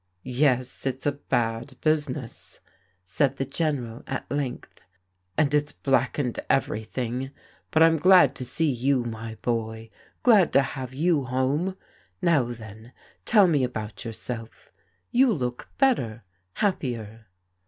[0.23, 2.59] "Yes, it's a bad business,"
[3.03, 4.81] said the General at length,"
[5.37, 7.29] and it's blackened everything;
[7.69, 9.91] but I'm glad to see you, my boy,
[10.23, 11.77] glad to have you home.
[12.19, 12.93] Now then,
[13.25, 14.71] tell me about yourself.
[15.11, 16.23] You look better,
[16.53, 17.27] happier."